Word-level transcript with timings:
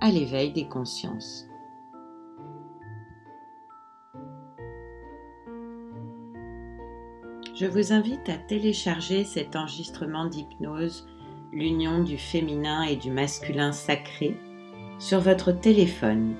à 0.00 0.10
l'éveil 0.10 0.52
des 0.52 0.66
consciences. 0.66 1.46
Je 7.54 7.66
vous 7.66 7.92
invite 7.92 8.28
à 8.28 8.36
télécharger 8.36 9.24
cet 9.24 9.56
enregistrement 9.56 10.26
d'hypnose, 10.26 11.08
l'union 11.52 12.04
du 12.04 12.16
féminin 12.16 12.82
et 12.82 12.94
du 12.94 13.10
masculin 13.10 13.72
sacré, 13.72 14.36
sur 15.00 15.18
votre 15.20 15.50
téléphone. 15.50 16.34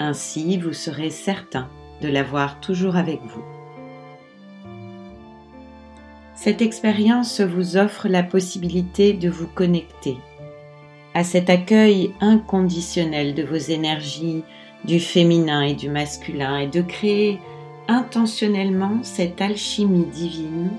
Ainsi, 0.00 0.58
vous 0.58 0.74
serez 0.74 1.10
certain 1.10 1.70
de 2.02 2.08
l'avoir 2.08 2.60
toujours 2.60 2.96
avec 2.96 3.22
vous. 3.22 3.44
Cette 6.34 6.60
expérience 6.60 7.40
vous 7.40 7.78
offre 7.78 8.08
la 8.08 8.22
possibilité 8.22 9.14
de 9.14 9.30
vous 9.30 9.46
connecter 9.46 10.18
à 11.14 11.24
cet 11.24 11.48
accueil 11.48 12.12
inconditionnel 12.20 13.34
de 13.34 13.44
vos 13.44 13.54
énergies 13.54 14.42
du 14.84 15.00
féminin 15.00 15.62
et 15.62 15.74
du 15.74 15.88
masculin 15.88 16.58
et 16.58 16.66
de 16.66 16.82
créer 16.82 17.40
intentionnellement 17.88 19.02
cette 19.02 19.40
alchimie 19.40 20.06
divine, 20.06 20.70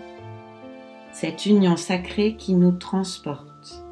cette 1.11 1.45
union 1.45 1.77
sacrée 1.77 2.35
qui 2.35 2.53
nous 2.53 2.73
transporte 2.73 3.83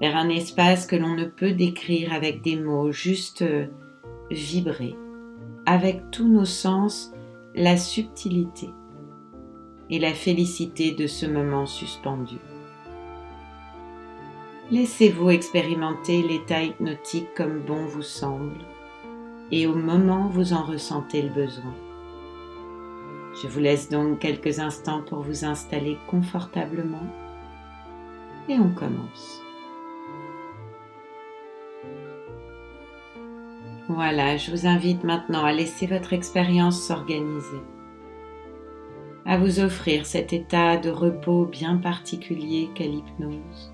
vers 0.00 0.16
un 0.16 0.28
espace 0.28 0.86
que 0.86 0.96
l'on 0.96 1.14
ne 1.14 1.24
peut 1.24 1.52
décrire 1.52 2.12
avec 2.12 2.42
des 2.42 2.56
mots, 2.56 2.92
juste 2.92 3.44
vibrer 4.30 4.94
avec 5.66 6.10
tous 6.10 6.28
nos 6.28 6.44
sens 6.44 7.12
la 7.54 7.76
subtilité 7.76 8.70
et 9.90 9.98
la 9.98 10.14
félicité 10.14 10.92
de 10.92 11.06
ce 11.06 11.26
moment 11.26 11.66
suspendu. 11.66 12.36
Laissez-vous 14.70 15.30
expérimenter 15.30 16.20
l'état 16.20 16.62
hypnotique 16.62 17.32
comme 17.34 17.60
bon 17.60 17.86
vous 17.86 18.02
semble 18.02 18.58
et 19.50 19.66
au 19.66 19.74
moment 19.74 20.26
où 20.26 20.30
vous 20.30 20.52
en 20.52 20.62
ressentez 20.62 21.22
le 21.22 21.30
besoin. 21.30 21.74
Je 23.42 23.48
vous 23.48 23.60
laisse 23.60 23.88
donc 23.88 24.18
quelques 24.18 24.58
instants 24.58 25.00
pour 25.00 25.22
vous 25.22 25.46
installer 25.46 25.96
confortablement 26.06 27.06
et 28.50 28.58
on 28.58 28.68
commence. 28.68 29.40
Voilà, 33.88 34.36
je 34.36 34.50
vous 34.50 34.66
invite 34.66 35.02
maintenant 35.02 35.46
à 35.46 35.52
laisser 35.52 35.86
votre 35.86 36.12
expérience 36.12 36.86
s'organiser, 36.86 37.62
à 39.24 39.38
vous 39.38 39.60
offrir 39.60 40.04
cet 40.04 40.34
état 40.34 40.76
de 40.76 40.90
repos 40.90 41.46
bien 41.46 41.78
particulier 41.78 42.68
qu'est 42.74 42.88
l'hypnose 42.88 43.72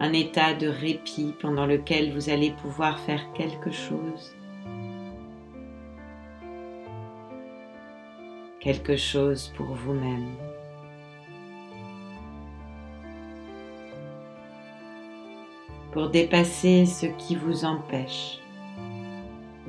un 0.00 0.12
état 0.12 0.54
de 0.54 0.68
répit 0.68 1.34
pendant 1.40 1.66
lequel 1.66 2.12
vous 2.12 2.28
allez 2.28 2.50
pouvoir 2.50 2.98
faire 3.00 3.32
quelque 3.32 3.70
chose. 3.70 4.34
Quelque 8.60 8.96
chose 8.96 9.52
pour 9.56 9.66
vous-même. 9.66 10.34
Pour 15.92 16.10
dépasser 16.10 16.84
ce 16.84 17.06
qui 17.06 17.36
vous 17.36 17.64
empêche 17.64 18.38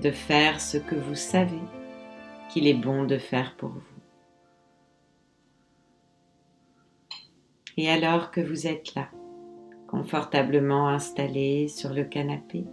de 0.02 0.12
faire 0.12 0.60
ce 0.60 0.78
que 0.78 0.96
vous 0.96 1.16
savez 1.16 1.62
qu'il 2.50 2.68
est 2.68 2.74
bon 2.74 3.06
de 3.06 3.18
faire 3.18 3.56
pour 3.56 3.70
vous. 3.70 3.82
Et 7.78 7.90
alors 7.90 8.32
que 8.32 8.42
vous 8.42 8.68
êtes 8.68 8.96
là, 8.96 9.10
confortablement 9.88 10.90
installé 10.90 11.68
sur 11.68 11.94
le 11.94 12.04
canapé, 12.04 12.66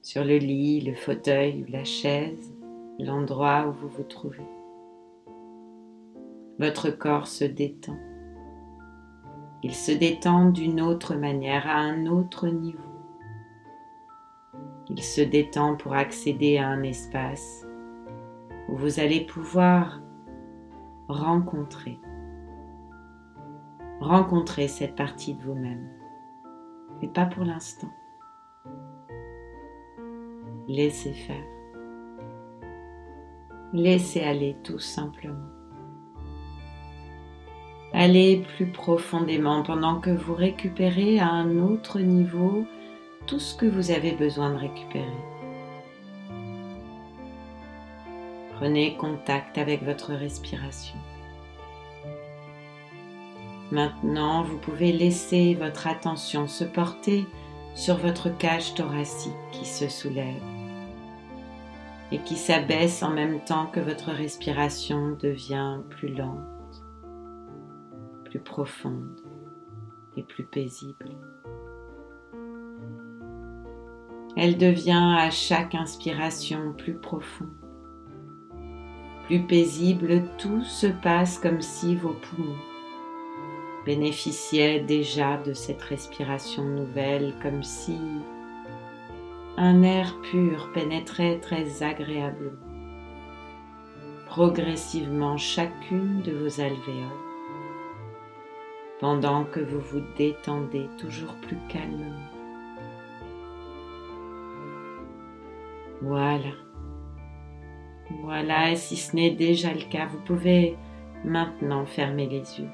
sur 0.00 0.24
le 0.24 0.36
lit, 0.38 0.80
le 0.80 0.94
fauteuil 0.94 1.64
ou 1.66 1.72
la 1.72 1.84
chaise, 1.84 2.54
l'endroit 2.98 3.66
où 3.66 3.72
vous 3.72 3.88
vous 3.88 4.04
trouvez. 4.04 4.48
Votre 6.58 6.90
corps 6.90 7.26
se 7.26 7.44
détend. 7.44 7.98
Il 9.64 9.74
se 9.74 9.90
détend 9.90 10.50
d'une 10.50 10.80
autre 10.80 11.16
manière, 11.16 11.66
à 11.66 11.78
un 11.78 12.06
autre 12.06 12.46
niveau. 12.46 12.78
Il 14.88 15.02
se 15.02 15.22
détend 15.22 15.74
pour 15.76 15.94
accéder 15.94 16.58
à 16.58 16.68
un 16.68 16.82
espace 16.82 17.66
où 18.68 18.76
vous 18.76 19.00
allez 19.00 19.22
pouvoir 19.22 20.00
rencontrer 21.08 21.98
rencontrer 24.04 24.68
cette 24.68 24.96
partie 24.96 25.34
de 25.34 25.42
vous-même, 25.42 25.88
mais 27.00 27.08
pas 27.08 27.24
pour 27.24 27.44
l'instant. 27.44 27.90
Laissez 30.68 31.14
faire. 31.14 31.44
Laissez 33.72 34.22
aller 34.22 34.56
tout 34.62 34.78
simplement. 34.78 35.48
Allez 37.92 38.44
plus 38.56 38.66
profondément 38.66 39.62
pendant 39.62 40.00
que 40.00 40.10
vous 40.10 40.34
récupérez 40.34 41.18
à 41.18 41.28
un 41.28 41.58
autre 41.58 42.00
niveau 42.00 42.66
tout 43.26 43.38
ce 43.38 43.54
que 43.54 43.66
vous 43.66 43.90
avez 43.90 44.12
besoin 44.12 44.50
de 44.50 44.58
récupérer. 44.58 45.24
Prenez 48.56 48.96
contact 48.96 49.58
avec 49.58 49.82
votre 49.82 50.12
respiration. 50.12 50.98
Maintenant, 53.74 54.44
vous 54.44 54.56
pouvez 54.56 54.92
laisser 54.92 55.56
votre 55.56 55.88
attention 55.88 56.46
se 56.46 56.62
porter 56.62 57.26
sur 57.74 57.96
votre 57.96 58.28
cage 58.28 58.72
thoracique 58.74 59.32
qui 59.50 59.64
se 59.64 59.88
soulève 59.88 60.40
et 62.12 62.18
qui 62.18 62.36
s'abaisse 62.36 63.02
en 63.02 63.10
même 63.10 63.40
temps 63.40 63.66
que 63.66 63.80
votre 63.80 64.12
respiration 64.12 65.16
devient 65.20 65.80
plus 65.90 66.14
lente, 66.14 66.84
plus 68.26 68.38
profonde 68.38 69.20
et 70.16 70.22
plus 70.22 70.44
paisible. 70.44 71.10
Elle 74.36 74.56
devient 74.56 75.16
à 75.18 75.32
chaque 75.32 75.74
inspiration 75.74 76.74
plus 76.74 76.94
profonde, 76.94 77.50
plus 79.26 79.44
paisible, 79.44 80.22
tout 80.38 80.62
se 80.62 80.86
passe 80.86 81.40
comme 81.40 81.60
si 81.60 81.96
vos 81.96 82.14
poumons 82.14 82.73
bénéficiait 83.84 84.80
déjà 84.80 85.36
de 85.38 85.52
cette 85.52 85.82
respiration 85.82 86.64
nouvelle 86.64 87.34
comme 87.42 87.62
si 87.62 87.98
un 89.56 89.82
air 89.82 90.16
pur 90.22 90.70
pénétrait 90.72 91.38
très 91.38 91.82
agréablement, 91.82 92.58
progressivement 94.26 95.36
chacune 95.36 96.22
de 96.22 96.32
vos 96.32 96.60
alvéoles, 96.60 97.22
pendant 99.00 99.44
que 99.44 99.60
vous 99.60 99.80
vous 99.80 100.02
détendez 100.16 100.88
toujours 100.98 101.34
plus 101.42 101.58
calmement. 101.68 102.30
Voilà. 106.02 106.52
Voilà, 108.22 108.72
et 108.72 108.76
si 108.76 108.96
ce 108.96 109.14
n'est 109.14 109.30
déjà 109.30 109.72
le 109.72 109.88
cas, 109.88 110.06
vous 110.06 110.20
pouvez 110.26 110.76
maintenant 111.24 111.86
fermer 111.86 112.26
les 112.26 112.60
yeux 112.60 112.68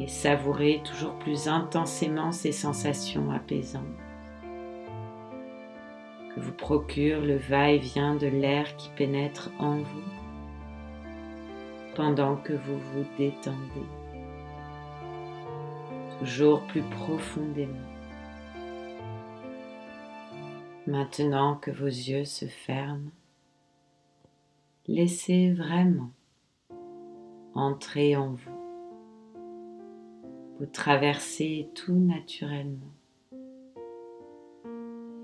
et 0.00 0.08
savourer 0.08 0.82
toujours 0.84 1.14
plus 1.18 1.48
intensément 1.48 2.32
ces 2.32 2.52
sensations 2.52 3.30
apaisantes 3.30 3.82
que 6.34 6.40
vous 6.40 6.52
procure 6.52 7.20
le 7.20 7.36
va-et-vient 7.36 8.14
de 8.14 8.26
l'air 8.26 8.76
qui 8.76 8.88
pénètre 8.90 9.50
en 9.58 9.76
vous 9.76 10.12
pendant 11.94 12.36
que 12.36 12.54
vous 12.54 12.78
vous 12.78 13.04
détendez 13.18 13.86
toujours 16.18 16.62
plus 16.68 16.82
profondément. 16.82 17.72
Maintenant 20.86 21.56
que 21.56 21.70
vos 21.70 21.86
yeux 21.86 22.24
se 22.24 22.46
ferment, 22.46 23.10
laissez 24.86 25.52
vraiment 25.52 26.10
entrer 27.54 28.16
en 28.16 28.30
vous 28.30 28.61
vous 30.62 30.68
traversez 30.68 31.72
tout 31.74 31.96
naturellement 31.96 32.94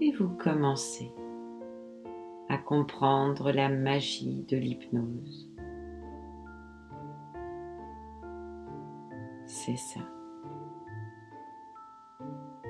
et 0.00 0.11
vous 0.11 0.31
commencez 0.31 1.12
à 2.49 2.58
comprendre 2.58 3.52
la 3.52 3.69
magie 3.69 4.44
de 4.49 4.56
l'hypnose. 4.56 5.49
C'est 9.46 9.76
ça. 9.76 10.00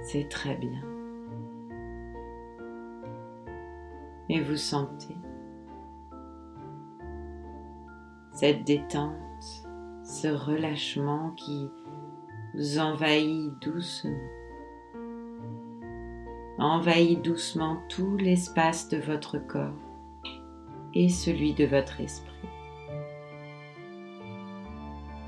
C'est 0.03 0.29
très 0.29 0.55
bien. 0.57 0.83
Et 4.29 4.43
vous 4.43 4.57
sentez 4.57 5.17
cette 8.35 8.65
détente, 8.65 9.15
ce 10.05 10.29
relâchement 10.29 11.31
qui 11.31 11.71
envahit 12.79 13.53
doucement. 13.61 14.19
Envahit 16.59 17.23
doucement 17.23 17.79
tout 17.89 18.17
l'espace 18.17 18.89
de 18.89 18.99
votre 18.99 19.39
corps 19.39 19.79
et 20.93 21.09
celui 21.09 21.55
de 21.55 21.67
votre 21.67 22.01
esprit. 22.01 22.33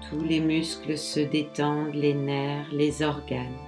Tous 0.09 0.25
les 0.25 0.41
muscles 0.41 0.99
se 0.99 1.21
détendent, 1.21 1.95
les 1.95 2.15
nerfs, 2.15 2.73
les 2.73 3.03
organes, 3.03 3.59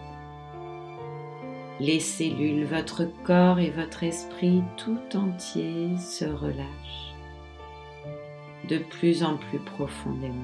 les 1.78 2.00
cellules, 2.00 2.64
votre 2.64 3.04
corps 3.22 3.60
et 3.60 3.70
votre 3.70 4.02
esprit 4.02 4.62
tout 4.76 5.16
entier 5.16 5.96
se 5.98 6.24
relâchent 6.24 7.14
de 8.68 8.78
plus 8.78 9.22
en 9.22 9.36
plus 9.36 9.58
profondément. 9.58 10.34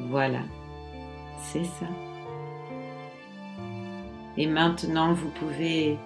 Voilà, 0.00 0.42
c'est 1.38 1.64
ça. 1.64 1.86
Et 4.36 4.46
maintenant, 4.46 5.12
vous 5.12 5.30
pouvez, 5.30 5.98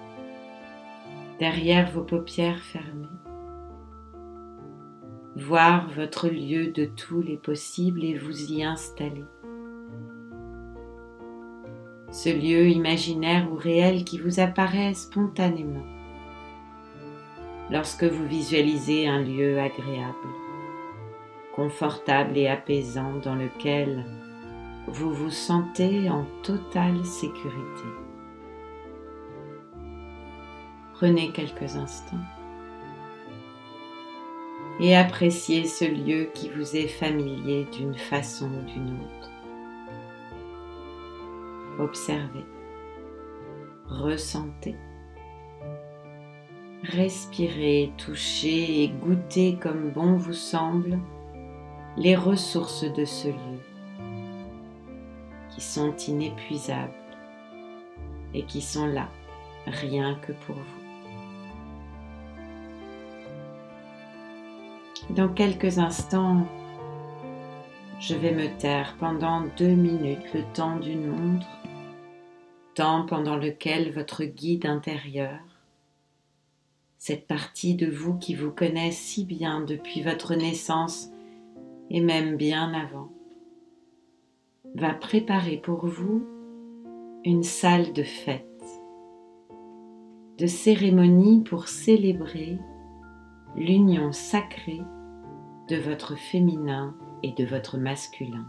derrière 1.38 1.90
vos 1.90 2.02
paupières 2.02 2.60
fermées, 2.60 3.06
voir 5.36 5.88
votre 5.90 6.28
lieu 6.28 6.68
de 6.68 6.84
tous 6.84 7.20
les 7.20 7.36
possibles 7.36 8.04
et 8.04 8.16
vous 8.16 8.52
y 8.52 8.64
installer. 8.64 9.24
Ce 12.10 12.28
lieu 12.28 12.68
imaginaire 12.68 13.50
ou 13.50 13.56
réel 13.56 14.04
qui 14.04 14.18
vous 14.18 14.38
apparaît 14.40 14.94
spontanément 14.94 15.86
lorsque 17.70 18.04
vous 18.04 18.26
visualisez 18.26 19.08
un 19.08 19.22
lieu 19.22 19.58
agréable, 19.58 20.28
confortable 21.56 22.36
et 22.36 22.48
apaisant 22.48 23.14
dans 23.24 23.34
lequel 23.34 24.04
vous 24.88 25.12
vous 25.12 25.30
sentez 25.30 26.10
en 26.10 26.26
totale 26.42 27.04
sécurité. 27.04 27.84
Prenez 30.94 31.30
quelques 31.32 31.76
instants 31.76 32.24
et 34.80 34.96
appréciez 34.96 35.66
ce 35.66 35.84
lieu 35.84 36.30
qui 36.34 36.48
vous 36.48 36.76
est 36.76 36.88
familier 36.88 37.66
d'une 37.72 37.96
façon 37.96 38.46
ou 38.46 38.62
d'une 38.62 38.98
autre. 39.00 39.30
Observez, 41.78 42.44
ressentez, 43.86 44.76
respirez, 46.82 47.92
touchez 47.96 48.82
et 48.82 48.88
goûtez 48.88 49.56
comme 49.60 49.90
bon 49.90 50.16
vous 50.16 50.32
semble 50.32 50.98
les 51.96 52.16
ressources 52.16 52.84
de 52.84 53.04
ce 53.04 53.28
lieu 53.28 53.61
sont 55.62 55.96
inépuisables 55.96 56.92
et 58.34 58.44
qui 58.44 58.60
sont 58.60 58.86
là 58.86 59.08
rien 59.66 60.14
que 60.16 60.32
pour 60.32 60.56
vous. 60.56 60.82
Dans 65.10 65.28
quelques 65.28 65.78
instants, 65.78 66.46
je 68.00 68.14
vais 68.14 68.32
me 68.32 68.48
taire 68.58 68.96
pendant 68.98 69.42
deux 69.56 69.74
minutes, 69.74 70.32
le 70.34 70.42
temps 70.54 70.76
d'une 70.76 71.06
montre, 71.06 71.46
temps 72.74 73.06
pendant 73.06 73.36
lequel 73.36 73.92
votre 73.92 74.24
guide 74.24 74.66
intérieur, 74.66 75.38
cette 76.98 77.26
partie 77.26 77.74
de 77.74 77.90
vous 77.90 78.16
qui 78.16 78.34
vous 78.34 78.52
connaît 78.52 78.92
si 78.92 79.24
bien 79.24 79.60
depuis 79.60 80.02
votre 80.02 80.34
naissance 80.34 81.10
et 81.90 82.00
même 82.00 82.36
bien 82.36 82.72
avant, 82.72 83.12
va 84.74 84.94
préparer 84.94 85.58
pour 85.58 85.86
vous 85.86 86.24
une 87.24 87.42
salle 87.42 87.92
de 87.92 88.02
fête, 88.02 88.46
de 90.38 90.46
cérémonie 90.46 91.42
pour 91.42 91.68
célébrer 91.68 92.58
l'union 93.54 94.12
sacrée 94.12 94.80
de 95.68 95.76
votre 95.76 96.16
féminin 96.16 96.96
et 97.22 97.32
de 97.32 97.44
votre 97.44 97.76
masculin. 97.76 98.46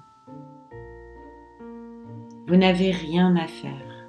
Vous 2.48 2.56
n'avez 2.56 2.92
rien 2.92 3.36
à 3.36 3.48
faire. 3.48 4.08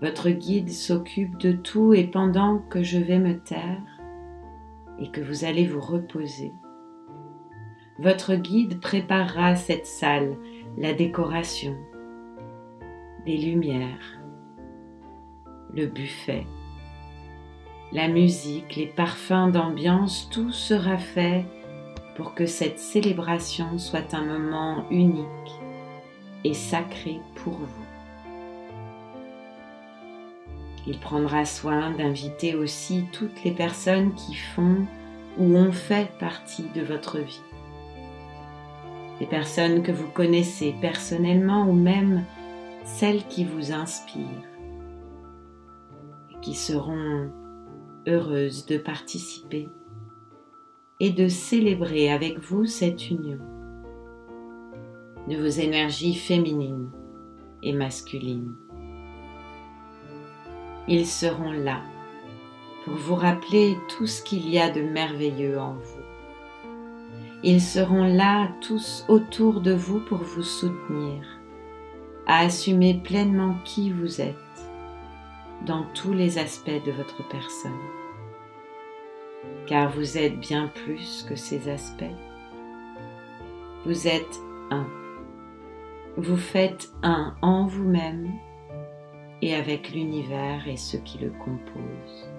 Votre 0.00 0.30
guide 0.30 0.70
s'occupe 0.70 1.38
de 1.38 1.52
tout 1.52 1.92
et 1.94 2.06
pendant 2.06 2.58
que 2.58 2.82
je 2.82 2.98
vais 2.98 3.18
me 3.18 3.38
taire 3.40 3.82
et 4.98 5.10
que 5.10 5.20
vous 5.20 5.44
allez 5.44 5.66
vous 5.66 5.80
reposer, 5.80 6.52
votre 7.98 8.36
guide 8.36 8.80
préparera 8.80 9.56
cette 9.56 9.86
salle, 9.86 10.36
la 10.80 10.92
décoration, 10.92 11.76
les 13.26 13.36
lumières, 13.36 14.20
le 15.74 15.86
buffet, 15.86 16.46
la 17.90 18.06
musique, 18.06 18.76
les 18.76 18.86
parfums 18.86 19.50
d'ambiance, 19.50 20.28
tout 20.30 20.52
sera 20.52 20.96
fait 20.96 21.44
pour 22.14 22.34
que 22.34 22.46
cette 22.46 22.78
célébration 22.78 23.76
soit 23.78 24.14
un 24.14 24.24
moment 24.24 24.84
unique 24.90 25.26
et 26.44 26.54
sacré 26.54 27.20
pour 27.34 27.54
vous. 27.54 27.86
Il 30.86 31.00
prendra 31.00 31.44
soin 31.44 31.90
d'inviter 31.90 32.54
aussi 32.54 33.04
toutes 33.12 33.42
les 33.42 33.52
personnes 33.52 34.14
qui 34.14 34.36
font 34.36 34.86
ou 35.38 35.56
ont 35.56 35.72
fait 35.72 36.16
partie 36.20 36.68
de 36.72 36.82
votre 36.82 37.18
vie. 37.18 37.42
Les 39.20 39.26
personnes 39.26 39.82
que 39.82 39.92
vous 39.92 40.08
connaissez 40.08 40.74
personnellement 40.80 41.68
ou 41.68 41.72
même 41.72 42.24
celles 42.84 43.26
qui 43.26 43.44
vous 43.44 43.72
inspirent 43.72 44.24
et 46.30 46.40
qui 46.40 46.54
seront 46.54 47.30
heureuses 48.06 48.66
de 48.66 48.78
participer 48.78 49.68
et 51.00 51.10
de 51.10 51.28
célébrer 51.28 52.10
avec 52.10 52.38
vous 52.38 52.64
cette 52.64 53.10
union 53.10 53.38
de 55.28 55.36
vos 55.36 55.46
énergies 55.46 56.14
féminines 56.14 56.90
et 57.62 57.72
masculines. 57.72 58.54
Ils 60.86 61.06
seront 61.06 61.52
là 61.52 61.82
pour 62.84 62.94
vous 62.94 63.14
rappeler 63.14 63.76
tout 63.88 64.06
ce 64.06 64.22
qu'il 64.22 64.48
y 64.48 64.58
a 64.58 64.70
de 64.70 64.80
merveilleux 64.80 65.58
en 65.58 65.74
vous. 65.74 65.97
Ils 67.42 67.62
seront 67.62 68.04
là 68.04 68.48
tous 68.60 69.04
autour 69.08 69.60
de 69.60 69.72
vous 69.72 70.00
pour 70.00 70.18
vous 70.18 70.42
soutenir, 70.42 71.24
à 72.26 72.40
assumer 72.40 73.00
pleinement 73.02 73.56
qui 73.64 73.90
vous 73.90 74.20
êtes 74.20 74.34
dans 75.66 75.84
tous 75.94 76.12
les 76.12 76.38
aspects 76.38 76.84
de 76.84 76.92
votre 76.92 77.26
personne 77.28 77.72
car 79.68 79.90
vous 79.90 80.16
êtes 80.16 80.38
bien 80.40 80.68
plus 80.68 81.24
que 81.28 81.36
ces 81.36 81.68
aspects. 81.68 82.04
Vous 83.84 84.08
êtes 84.08 84.40
un. 84.70 84.86
Vous 86.16 86.36
faites 86.36 86.90
un 87.02 87.36
en 87.42 87.66
vous-même 87.66 88.32
et 89.40 89.54
avec 89.54 89.92
l'univers 89.92 90.66
et 90.66 90.76
ce 90.76 90.96
qui 90.96 91.18
le 91.18 91.30
compose. 91.30 92.30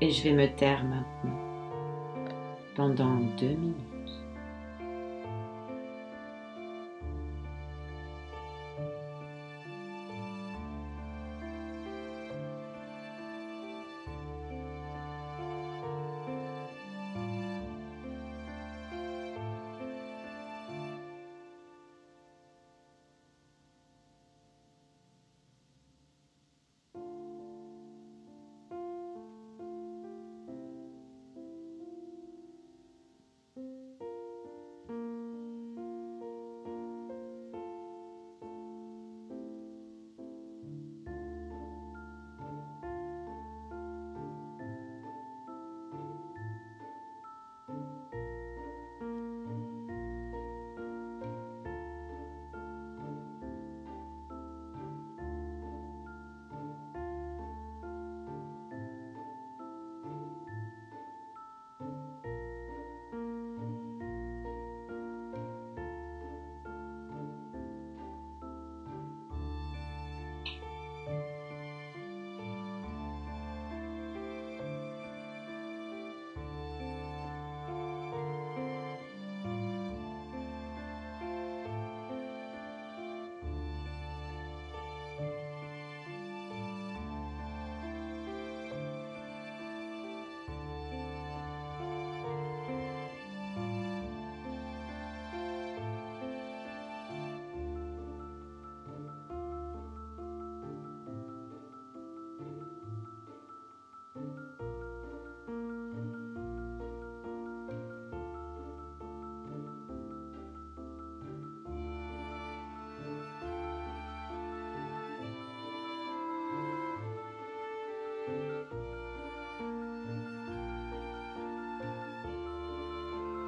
Et 0.00 0.10
je 0.10 0.22
vais 0.22 0.34
me 0.34 0.54
taire 0.54 0.84
maintenant 0.84 1.43
pendant 2.74 3.20
deux 3.38 3.54
minutes. 3.54 3.93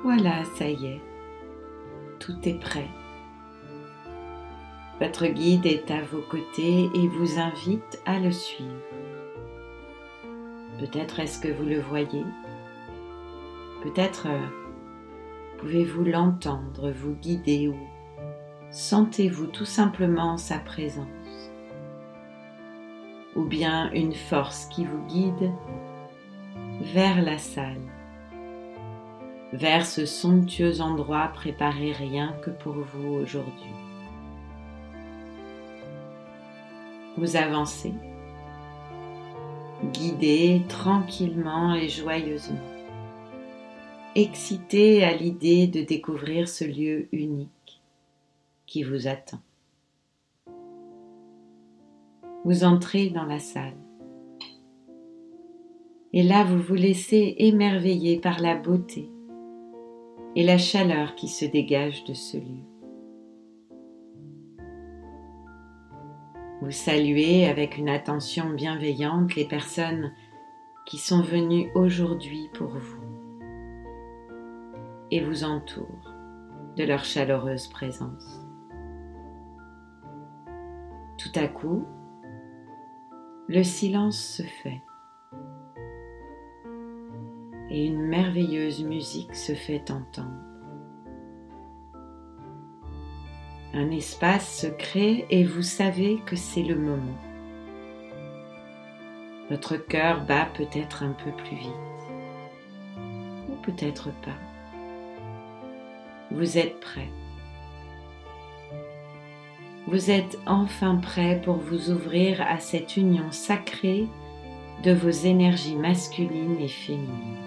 Voilà, 0.07 0.45
ça 0.55 0.69
y 0.69 0.87
est, 0.87 1.01
tout 2.21 2.37
est 2.45 2.61
prêt. 2.61 2.87
Votre 5.01 5.27
guide 5.27 5.67
est 5.67 5.91
à 5.91 6.01
vos 6.01 6.21
côtés 6.21 6.89
et 6.95 7.09
vous 7.09 7.41
invite 7.41 8.01
à 8.07 8.21
le 8.21 8.31
suivre. 8.31 8.71
Peut-être 10.79 11.19
est-ce 11.19 11.41
que 11.41 11.53
vous 11.53 11.65
le 11.65 11.81
voyez 11.81 12.23
Peut-être 13.83 14.29
euh, 14.29 14.47
pouvez-vous 15.59 16.05
l'entendre 16.05 16.93
vous 16.93 17.15
guider 17.15 17.67
ou 17.67 17.77
sentez-vous 18.71 19.49
tout 19.49 19.65
simplement 19.65 20.37
sa 20.37 20.61
présence 20.61 21.51
Ou 23.35 23.43
bien 23.43 23.91
une 23.91 24.15
force 24.15 24.67
qui 24.67 24.85
vous 24.85 25.05
guide 25.09 25.51
vers 26.95 27.21
la 27.23 27.39
salle, 27.39 27.83
vers 29.57 29.87
ce 29.87 30.05
somptueux 30.05 30.83
endroit 30.83 31.29
préparé 31.29 31.93
rien 31.93 32.35
que 32.43 32.51
pour 32.51 32.75
vous 32.75 33.15
aujourd'hui. 33.15 33.73
Vous 37.17 37.37
avancez, 37.37 37.95
guidé 39.95 40.61
tranquillement 40.69 41.75
et 41.75 41.89
joyeusement, 41.89 42.61
excité 44.15 45.03
à 45.05 45.15
l'idée 45.15 45.67
de 45.67 45.81
découvrir 45.81 46.49
ce 46.49 46.65
lieu 46.65 47.09
unique 47.13 47.81
qui 48.67 48.83
vous 48.83 49.09
attend. 49.09 49.41
Vous 52.45 52.63
entrez 52.63 53.09
dans 53.09 53.25
la 53.25 53.39
salle. 53.39 53.77
Et 56.13 56.23
là, 56.23 56.45
vous 56.45 56.61
vous 56.61 56.75
laissez 56.75 57.37
émerveiller 57.39 58.21
par 58.21 58.41
la 58.41 58.55
beauté 58.55 59.11
et 60.37 60.45
la 60.45 60.59
chaleur 60.59 61.15
qui 61.15 61.29
se 61.29 61.47
dégage 61.47 62.05
de 62.05 62.13
ce 62.13 62.37
lieu. 62.37 62.63
Vous 66.61 66.71
saluez 66.71 67.47
avec 67.47 67.79
une 67.79 67.89
attention 67.89 68.51
bienveillante 68.51 69.35
les 69.35 69.47
personnes 69.47 70.13
qui 70.85 70.99
sont 70.99 71.23
venues 71.23 71.71
aujourd'hui 71.75 72.51
pour 72.53 72.69
vous 72.69 73.03
et 75.11 75.25
vous 75.25 75.43
entourent 75.43 76.13
de 76.77 76.85
leur 76.85 77.05
chaleureuse 77.05 77.69
présence. 77.69 78.43
Tout 81.17 81.33
à 81.35 81.49
coup, 81.49 81.87
le 83.49 83.63
silence 83.63 84.19
se 84.19 84.43
fait 84.43 84.83
et 87.71 87.87
une 87.87 88.03
merveilleuse 88.03 88.85
musique 88.85 89.35
se 89.35 89.55
fait 89.55 89.91
entendre. 89.91 90.43
Un 93.75 93.91
espace 93.91 94.61
se 94.61 94.67
crée 94.69 95.27
et 95.31 95.45
vous 95.45 95.63
savez 95.63 96.21
que 96.25 96.37
c'est 96.37 96.63
le 96.63 96.77
moment. 96.77 97.19
Votre 99.51 99.77
cœur 99.77 100.25
bat 100.25 100.49
peut-être 100.55 101.03
un 101.03 101.13
peu 101.13 101.31
plus 101.31 101.57
vite, 101.57 101.71
ou 103.49 103.55
peut-être 103.63 104.11
pas. 104.23 104.39
Vous 106.31 106.59
êtes 106.59 106.81
prêt. 106.81 107.11
Vous 109.87 110.11
êtes 110.11 110.39
enfin 110.47 110.97
prêt 110.97 111.41
pour 111.45 111.57
vous 111.57 111.91
ouvrir 111.91 112.41
à 112.41 112.59
cette 112.59 112.97
union 112.97 113.31
sacrée 113.31 114.09
de 114.83 114.93
vos 114.93 115.11
énergies 115.11 115.77
masculines 115.77 116.59
et 116.61 116.69
féminines. 116.69 117.46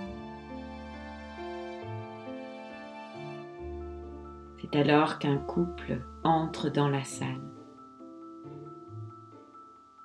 Alors 4.74 5.18
qu'un 5.18 5.38
couple 5.38 6.02
entre 6.24 6.70
dans 6.70 6.88
la 6.90 7.04
salle. 7.04 7.42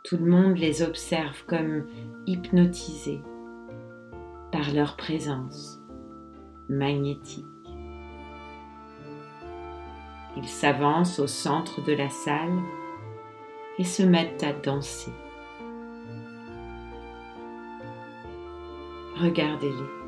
Tout 0.05 0.17
le 0.17 0.25
monde 0.25 0.57
les 0.57 0.83
observe 0.83 1.45
comme 1.47 1.87
hypnotisés 2.27 3.23
par 4.51 4.73
leur 4.73 4.97
présence 4.97 5.81
magnétique. 6.69 7.45
Ils 10.37 10.49
s'avancent 10.49 11.19
au 11.19 11.27
centre 11.27 11.83
de 11.83 11.93
la 11.93 12.09
salle 12.09 12.59
et 13.79 13.85
se 13.85 14.03
mettent 14.03 14.43
à 14.43 14.53
danser. 14.53 15.13
Regardez-les. 19.17 20.04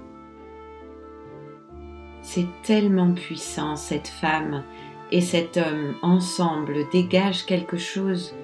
Tellement 2.62 3.12
puissant, 3.12 3.76
cette 3.76 4.09
femme 4.09 4.62
et 5.11 5.23
cet 5.23 5.57
homme 5.57 5.95
ensemble 6.02 6.87
dégagent 6.93 7.47
quelque 7.47 7.78
chose 7.78 8.35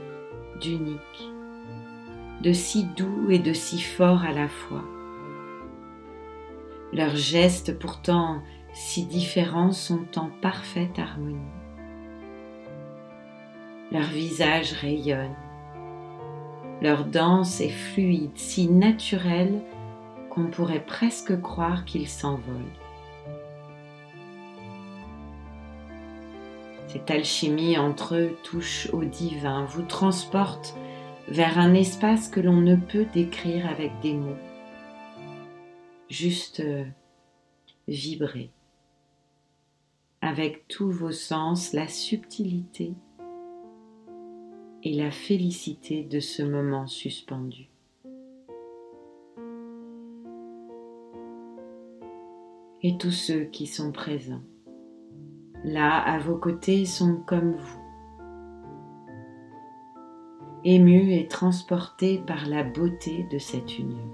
d'unique, 0.60 1.32
de 2.40 2.52
si 2.52 2.84
doux 2.84 3.30
et 3.30 3.38
de 3.38 3.52
si 3.52 3.82
fort 3.82 4.22
à 4.22 4.32
la 4.32 4.48
fois. 4.48 4.84
Leurs 6.92 7.16
gestes 7.16 7.78
pourtant 7.78 8.40
si 8.72 9.04
différents 9.04 9.72
sont 9.72 10.06
en 10.16 10.30
parfaite 10.40 10.98
harmonie. 10.98 11.36
Leur 13.90 14.06
visage 14.06 14.72
rayonne, 14.72 15.34
leur 16.80 17.04
danse 17.04 17.60
est 17.60 17.68
fluide, 17.68 18.36
si 18.36 18.68
naturelle 18.68 19.60
qu'on 20.30 20.46
pourrait 20.46 20.84
presque 20.84 21.38
croire 21.42 21.84
qu'ils 21.84 22.08
s'envolent. 22.08 22.81
Cette 26.92 27.10
alchimie 27.10 27.78
entre 27.78 28.16
eux 28.16 28.36
touche 28.42 28.90
au 28.92 29.02
divin, 29.02 29.64
vous 29.64 29.80
transporte 29.80 30.74
vers 31.26 31.58
un 31.58 31.72
espace 31.72 32.28
que 32.28 32.38
l'on 32.38 32.60
ne 32.60 32.76
peut 32.76 33.06
décrire 33.14 33.66
avec 33.66 33.92
des 34.02 34.12
mots. 34.12 34.36
Juste 36.10 36.60
euh, 36.60 36.84
vibrer 37.88 38.50
avec 40.20 40.68
tous 40.68 40.90
vos 40.90 41.12
sens 41.12 41.72
la 41.72 41.88
subtilité 41.88 42.92
et 44.82 44.92
la 44.92 45.10
félicité 45.10 46.02
de 46.02 46.20
ce 46.20 46.42
moment 46.42 46.86
suspendu. 46.86 47.70
Et 52.82 52.98
tous 52.98 53.12
ceux 53.12 53.44
qui 53.44 53.66
sont 53.66 53.92
présents 53.92 54.42
là 55.64 55.98
à 55.98 56.18
vos 56.18 56.36
côtés 56.36 56.84
sont 56.84 57.22
comme 57.26 57.52
vous, 57.52 57.80
émus 60.64 61.12
et 61.14 61.26
transportés 61.28 62.18
par 62.18 62.46
la 62.46 62.62
beauté 62.62 63.26
de 63.30 63.38
cette 63.38 63.78
union. 63.78 64.08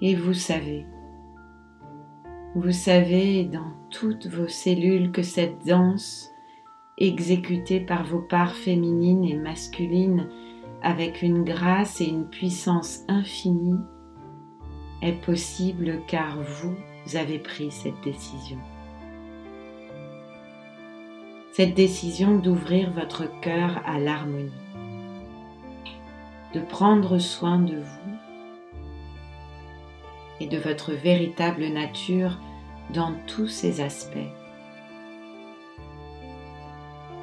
Et 0.00 0.14
vous 0.14 0.34
savez, 0.34 0.86
vous 2.54 2.72
savez 2.72 3.44
dans 3.44 3.72
toutes 3.90 4.26
vos 4.26 4.48
cellules 4.48 5.10
que 5.12 5.22
cette 5.22 5.64
danse, 5.66 6.30
exécutée 6.98 7.80
par 7.80 8.04
vos 8.04 8.20
parts 8.20 8.54
féminines 8.54 9.24
et 9.24 9.36
masculines 9.36 10.28
avec 10.82 11.22
une 11.22 11.42
grâce 11.42 12.00
et 12.00 12.06
une 12.06 12.28
puissance 12.28 13.04
infinie, 13.08 13.78
est 15.02 15.12
possible 15.12 16.00
car 16.06 16.38
vous 16.40 16.76
avez 17.14 17.38
pris 17.38 17.70
cette 17.70 18.00
décision. 18.02 18.58
Cette 21.52 21.74
décision 21.74 22.36
d'ouvrir 22.36 22.90
votre 22.90 23.24
cœur 23.40 23.80
à 23.86 23.98
l'harmonie, 23.98 24.50
de 26.52 26.60
prendre 26.60 27.18
soin 27.18 27.58
de 27.58 27.76
vous 27.76 28.16
et 30.40 30.46
de 30.46 30.58
votre 30.58 30.92
véritable 30.92 31.66
nature 31.68 32.40
dans 32.92 33.14
tous 33.26 33.46
ses 33.46 33.80
aspects, 33.80 34.18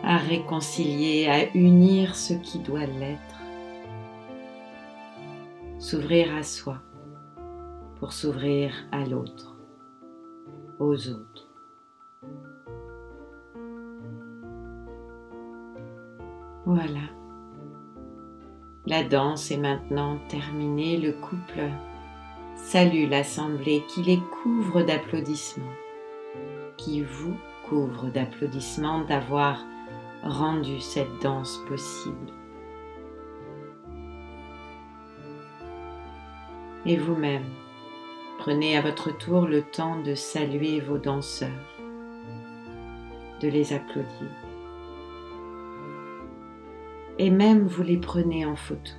à 0.04 0.18
réconcilier, 0.18 1.28
à 1.28 1.54
unir 1.58 2.16
ce 2.16 2.34
qui 2.34 2.60
doit 2.60 2.86
l'être, 2.86 3.42
s'ouvrir 5.78 6.34
à 6.36 6.44
soi 6.44 6.78
pour 8.02 8.14
s'ouvrir 8.14 8.74
à 8.92 9.06
l'autre, 9.06 9.56
aux 10.80 11.08
autres. 11.08 11.48
Voilà. 16.66 17.02
La 18.88 19.04
danse 19.04 19.52
est 19.52 19.60
maintenant 19.60 20.18
terminée. 20.30 20.98
Le 20.98 21.12
couple 21.12 21.70
salue 22.56 23.08
l'assemblée 23.08 23.84
qui 23.88 24.02
les 24.02 24.20
couvre 24.42 24.82
d'applaudissements, 24.82 25.78
qui 26.78 27.04
vous 27.04 27.38
couvre 27.70 28.10
d'applaudissements 28.10 29.06
d'avoir 29.06 29.64
rendu 30.24 30.80
cette 30.80 31.22
danse 31.22 31.56
possible. 31.68 32.34
Et 36.88 36.98
vous-même, 36.98 37.46
prenez 38.42 38.76
à 38.76 38.82
votre 38.82 39.16
tour 39.16 39.46
le 39.46 39.62
temps 39.62 40.02
de 40.02 40.16
saluer 40.16 40.80
vos 40.80 40.98
danseurs, 40.98 41.78
de 43.40 43.48
les 43.48 43.72
applaudir. 43.72 44.32
Et 47.20 47.30
même 47.30 47.68
vous 47.68 47.84
les 47.84 47.98
prenez 47.98 48.44
en 48.48 48.56
photo. 48.56 48.94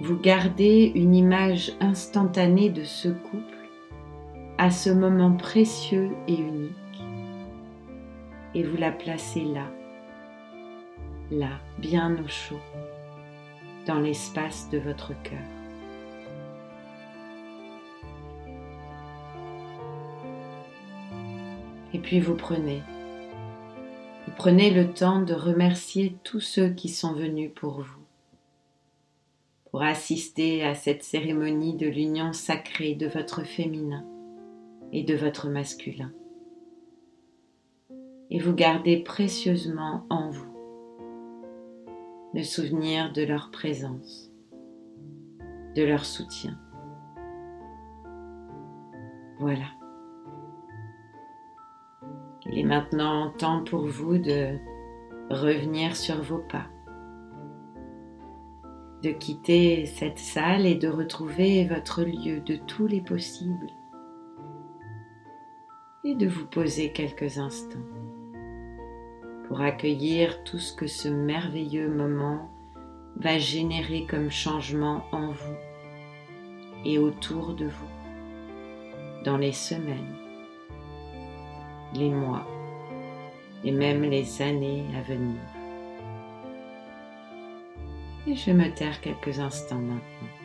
Vous 0.00 0.16
gardez 0.16 0.90
une 0.96 1.14
image 1.14 1.72
instantanée 1.78 2.68
de 2.68 2.82
ce 2.82 3.10
couple 3.10 3.68
à 4.58 4.72
ce 4.72 4.90
moment 4.90 5.36
précieux 5.36 6.10
et 6.26 6.34
unique 6.34 7.04
et 8.56 8.64
vous 8.64 8.76
la 8.76 8.90
placez 8.90 9.44
là, 9.44 9.70
là, 11.30 11.60
bien 11.78 12.12
au 12.24 12.26
chaud, 12.26 12.58
dans 13.86 14.00
l'espace 14.00 14.68
de 14.70 14.78
votre 14.78 15.12
cœur. 15.22 15.59
Et 21.92 21.98
puis 21.98 22.20
vous 22.20 22.34
prenez, 22.34 22.82
vous 24.26 24.32
prenez 24.36 24.70
le 24.70 24.92
temps 24.92 25.20
de 25.20 25.34
remercier 25.34 26.16
tous 26.24 26.40
ceux 26.40 26.70
qui 26.70 26.88
sont 26.88 27.14
venus 27.14 27.50
pour 27.54 27.80
vous, 27.80 28.04
pour 29.70 29.82
assister 29.82 30.64
à 30.64 30.74
cette 30.74 31.02
cérémonie 31.02 31.76
de 31.76 31.86
l'union 31.86 32.32
sacrée 32.32 32.94
de 32.94 33.06
votre 33.06 33.44
féminin 33.44 34.04
et 34.92 35.02
de 35.02 35.14
votre 35.14 35.48
masculin 35.48 36.12
et 38.30 38.38
vous 38.38 38.54
gardez 38.54 38.98
précieusement 38.98 40.06
en 40.08 40.30
vous 40.30 40.46
le 42.32 42.44
souvenir 42.44 43.12
de 43.12 43.22
leur 43.22 43.50
présence, 43.50 44.30
de 45.74 45.82
leur 45.82 46.04
soutien. 46.04 46.56
Voilà. 49.40 49.79
Il 52.52 52.58
est 52.58 52.64
maintenant 52.64 53.30
temps 53.30 53.62
pour 53.62 53.86
vous 53.86 54.18
de 54.18 54.58
revenir 55.30 55.94
sur 55.94 56.20
vos 56.20 56.38
pas, 56.38 56.66
de 59.04 59.10
quitter 59.10 59.86
cette 59.86 60.18
salle 60.18 60.66
et 60.66 60.74
de 60.74 60.88
retrouver 60.88 61.64
votre 61.68 62.02
lieu 62.02 62.40
de 62.40 62.56
tous 62.56 62.88
les 62.88 63.00
possibles. 63.00 63.70
Et 66.02 66.16
de 66.16 66.26
vous 66.26 66.46
poser 66.46 66.92
quelques 66.92 67.38
instants 67.38 67.78
pour 69.46 69.60
accueillir 69.60 70.42
tout 70.42 70.58
ce 70.58 70.74
que 70.74 70.86
ce 70.88 71.08
merveilleux 71.08 71.88
moment 71.88 72.50
va 73.16 73.38
générer 73.38 74.06
comme 74.06 74.30
changement 74.30 75.04
en 75.12 75.30
vous 75.30 75.56
et 76.84 76.98
autour 76.98 77.54
de 77.54 77.66
vous 77.66 79.24
dans 79.24 79.36
les 79.36 79.52
semaines, 79.52 80.16
les 81.94 82.10
mois 82.10 82.46
et 83.64 83.72
même 83.72 84.02
les 84.02 84.42
années 84.42 84.84
à 84.96 85.02
venir. 85.02 85.40
Et 88.26 88.34
je 88.34 88.50
me 88.50 88.72
taire 88.74 89.00
quelques 89.00 89.38
instants 89.38 89.76
maintenant. 89.76 90.39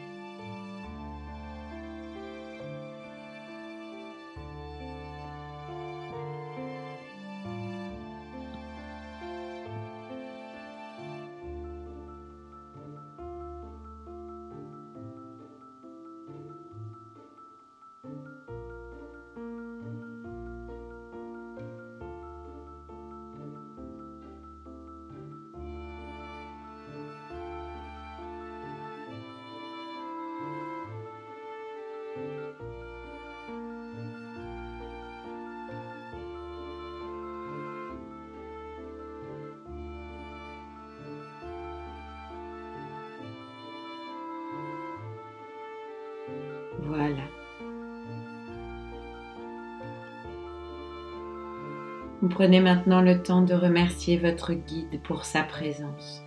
Vous 52.25 52.33
prenez 52.33 52.59
maintenant 52.59 53.01
le 53.01 53.21
temps 53.21 53.43
de 53.43 53.53
remercier 53.53 54.17
votre 54.17 54.55
guide 54.55 54.99
pour 55.03 55.25
sa 55.25 55.43
présence 55.43 56.23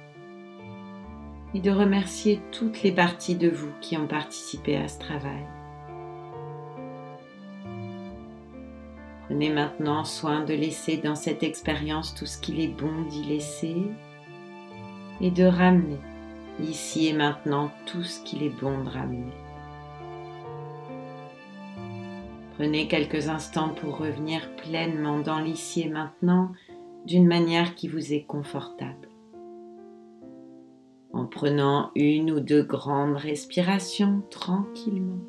et 1.55 1.59
de 1.59 1.73
remercier 1.73 2.41
toutes 2.53 2.85
les 2.85 2.93
parties 2.93 3.35
de 3.35 3.49
vous 3.49 3.73
qui 3.81 3.97
ont 3.97 4.07
participé 4.07 4.77
à 4.77 4.87
ce 4.87 5.01
travail. 5.01 5.45
Prenez 9.25 9.51
maintenant 9.51 10.05
soin 10.05 10.45
de 10.45 10.55
laisser 10.55 10.99
dans 10.99 11.17
cette 11.17 11.43
expérience 11.43 12.15
tout 12.15 12.27
ce 12.27 12.39
qu'il 12.39 12.61
est 12.61 12.69
bon 12.69 13.03
d'y 13.11 13.25
laisser 13.25 13.83
et 15.21 15.33
de 15.33 15.47
ramener 15.47 15.99
ici 16.61 17.09
et 17.09 17.13
maintenant 17.13 17.73
tout 17.87 18.05
ce 18.05 18.23
qu'il 18.23 18.45
est 18.45 18.61
bon 18.61 18.85
de 18.85 18.89
ramener. 18.89 19.48
Prenez 22.59 22.89
quelques 22.89 23.29
instants 23.29 23.69
pour 23.69 23.99
revenir 23.99 24.57
pleinement 24.57 25.21
dans 25.21 25.39
l'ici 25.39 25.83
et 25.83 25.89
maintenant 25.89 26.51
d'une 27.07 27.29
manière 27.29 27.77
qui 27.77 27.87
vous 27.87 28.13
est 28.13 28.25
confortable. 28.25 29.09
En 31.13 31.27
prenant 31.27 31.93
une 31.95 32.33
ou 32.33 32.41
deux 32.41 32.65
grandes 32.65 33.15
respirations 33.15 34.25
tranquillement. 34.29 35.23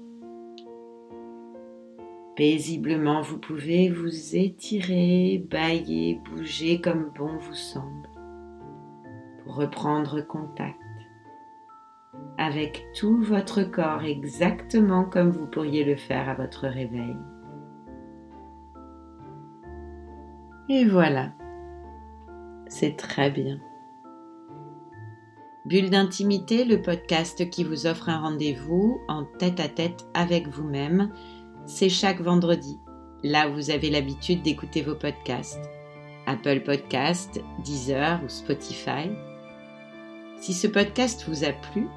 Paisiblement, 2.36 3.22
vous 3.22 3.38
pouvez 3.38 3.92
vous 3.92 4.36
étirer, 4.36 5.46
bailler, 5.52 6.20
bouger 6.32 6.82
comme 6.82 7.12
bon 7.16 7.38
vous 7.38 7.54
semble 7.54 8.10
pour 9.44 9.54
reprendre 9.56 10.26
contact 10.26 10.80
avec 12.40 12.88
tout 12.96 13.22
votre 13.22 13.64
corps 13.64 14.06
exactement 14.06 15.04
comme 15.04 15.30
vous 15.30 15.46
pourriez 15.46 15.84
le 15.84 15.98
faire 15.98 16.30
à 16.30 16.36
votre 16.36 16.68
réveil. 16.68 17.18
Et 20.70 20.86
voilà, 20.86 21.34
c'est 22.68 22.96
très 22.96 23.30
bien. 23.30 23.60
Bulle 25.66 25.90
d'intimité, 25.90 26.64
le 26.64 26.82
podcast 26.82 27.50
qui 27.50 27.66
vous 27.66 27.86
offre 27.86 28.08
un 28.08 28.22
rendez-vous 28.22 29.02
en 29.10 29.26
tête 29.26 29.60
à 29.60 29.68
tête 29.68 30.08
avec 30.14 30.48
vous-même, 30.48 31.12
c'est 31.66 31.90
chaque 31.90 32.22
vendredi, 32.22 32.80
là 33.22 33.50
vous 33.50 33.70
avez 33.70 33.90
l'habitude 33.90 34.44
d'écouter 34.44 34.82
vos 34.82 34.96
podcasts. 34.96 35.60
Apple 36.26 36.62
Podcast, 36.62 37.42
Deezer 37.66 38.22
ou 38.24 38.30
Spotify. 38.30 39.10
Si 40.38 40.54
ce 40.54 40.68
podcast 40.68 41.26
vous 41.28 41.44
a 41.44 41.52
plu, 41.52 41.88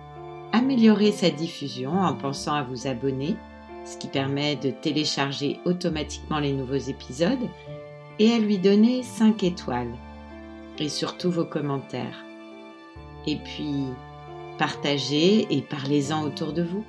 améliorer 0.53 1.13
sa 1.13 1.31
diffusion 1.31 1.93
en 1.93 2.15
pensant 2.15 2.55
à 2.55 2.63
vous 2.63 2.87
abonner, 2.87 3.37
ce 3.85 3.97
qui 3.97 4.09
permet 4.09 4.57
de 4.57 4.71
télécharger 4.71 5.59
automatiquement 5.65 6.39
les 6.39 6.53
nouveaux 6.53 6.75
épisodes, 6.75 7.49
et 8.19 8.33
à 8.33 8.39
lui 8.39 8.59
donner 8.59 9.03
5 9.03 9.43
étoiles, 9.43 9.95
et 10.79 10.89
surtout 10.89 11.31
vos 11.31 11.45
commentaires. 11.45 12.25
Et 13.27 13.37
puis, 13.37 13.87
partagez 14.59 15.47
et 15.51 15.63
parlez-en 15.63 16.23
autour 16.23 16.53
de 16.53 16.63
vous. 16.63 16.85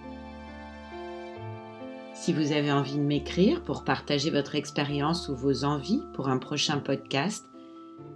Si 2.14 2.32
vous 2.32 2.52
avez 2.52 2.72
envie 2.72 2.98
de 2.98 3.02
m'écrire 3.02 3.64
pour 3.64 3.84
partager 3.84 4.30
votre 4.30 4.56
expérience 4.56 5.30
ou 5.30 5.36
vos 5.36 5.64
envies 5.64 6.02
pour 6.14 6.30
un 6.30 6.38
prochain 6.38 6.78
podcast, 6.78 7.46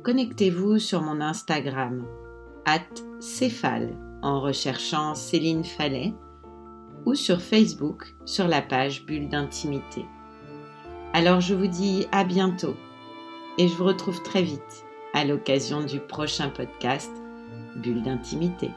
connectez-vous 0.03 0.79
sur 0.79 1.01
mon 1.01 1.19
Instagram, 1.19 2.05
at 2.65 2.86
céphale 3.19 4.07
en 4.21 4.41
recherchant 4.41 5.15
Céline 5.15 5.63
Fallet 5.63 6.13
ou 7.06 7.15
sur 7.15 7.41
Facebook 7.41 8.15
sur 8.25 8.47
la 8.47 8.62
page 8.62 9.06
Bulle 9.06 9.30
d'intimité. 9.30 10.06
Alors 11.13 11.41
je 11.41 11.53
vous 11.56 11.67
dis 11.67 12.06
à 12.12 12.23
bientôt 12.23 12.75
et 13.58 13.67
je 13.67 13.73
vous 13.73 13.86
retrouve 13.86 14.21
très 14.23 14.41
vite 14.41 14.86
à 15.13 15.25
l'occasion 15.25 15.82
du 15.82 15.99
prochain 15.99 16.49
podcast 16.49 17.12
Bulle 17.75 18.03
d'intimité. 18.03 18.71